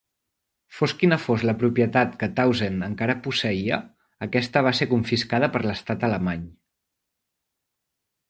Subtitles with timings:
[0.75, 3.77] Fos quina fos la propietat que Tausend encara posseïa,
[4.27, 6.49] aquesta va ser confiscada per l'estat alemany.